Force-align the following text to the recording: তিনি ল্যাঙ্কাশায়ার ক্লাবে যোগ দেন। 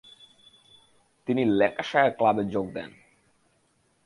তিনি 1.27 1.41
ল্যাঙ্কাশায়ার 1.57 2.11
ক্লাবে 2.17 2.43
যোগ 2.45 2.65
দেন। 2.73 2.89